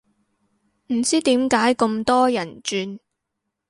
[0.87, 2.97] 唔知點解咁多人轉